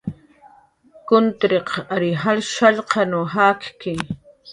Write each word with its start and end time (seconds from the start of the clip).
Kuntiriq 1.11 1.69
ary 1.95 2.09
shallqan 2.53 3.13
jakki 3.35 3.93